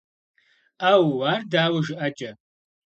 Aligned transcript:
-Ӏэууу! 0.81 1.21
Ар 1.31 1.41
дауэ 1.51 1.79
жыӀэкӀэ? 1.85 2.31